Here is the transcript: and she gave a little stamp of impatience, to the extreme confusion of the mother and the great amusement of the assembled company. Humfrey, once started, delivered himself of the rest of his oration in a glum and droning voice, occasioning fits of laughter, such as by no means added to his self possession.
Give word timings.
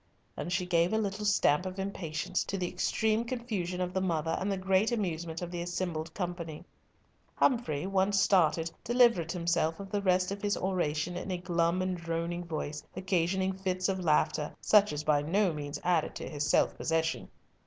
and 0.35 0.51
she 0.51 0.65
gave 0.65 0.91
a 0.93 0.97
little 0.97 1.23
stamp 1.25 1.63
of 1.63 1.77
impatience, 1.77 2.43
to 2.43 2.57
the 2.57 2.67
extreme 2.67 3.23
confusion 3.23 3.79
of 3.79 3.93
the 3.93 4.01
mother 4.01 4.35
and 4.39 4.51
the 4.51 4.57
great 4.57 4.91
amusement 4.91 5.43
of 5.43 5.51
the 5.51 5.61
assembled 5.61 6.11
company. 6.15 6.65
Humfrey, 7.35 7.85
once 7.85 8.19
started, 8.19 8.71
delivered 8.83 9.31
himself 9.31 9.79
of 9.79 9.91
the 9.91 10.01
rest 10.01 10.31
of 10.31 10.41
his 10.41 10.57
oration 10.57 11.15
in 11.15 11.29
a 11.29 11.37
glum 11.37 11.83
and 11.83 11.95
droning 11.97 12.43
voice, 12.45 12.81
occasioning 12.95 13.53
fits 13.53 13.87
of 13.87 13.99
laughter, 13.99 14.51
such 14.59 14.91
as 14.91 15.03
by 15.03 15.21
no 15.21 15.53
means 15.53 15.79
added 15.83 16.15
to 16.15 16.27
his 16.27 16.49
self 16.49 16.75
possession. 16.75 17.29